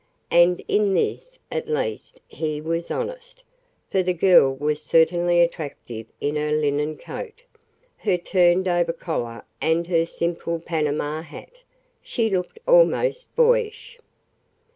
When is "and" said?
0.31-0.63, 9.61-9.85